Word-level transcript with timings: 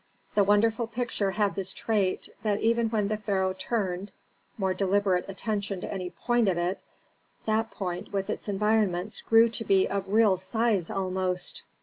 The 0.33 0.43
wonderful 0.43 0.87
picture 0.87 1.29
had 1.29 1.53
this 1.53 1.73
trait, 1.73 2.27
that 2.41 2.59
when 2.89 3.07
the 3.07 3.17
Pharaoh 3.17 3.53
turned 3.53 4.11
more 4.57 4.73
deliberate 4.73 5.25
attention 5.29 5.79
to 5.81 5.93
any 5.93 6.09
point 6.09 6.49
of 6.49 6.57
it, 6.57 6.79
that 7.45 7.69
point 7.69 8.11
with 8.11 8.27
its 8.27 8.49
environments 8.49 9.21
grew 9.21 9.47
to 9.49 9.63
be 9.63 9.87
of 9.87 10.09
real 10.09 10.37
size 10.37 10.89
almost. 10.89 11.61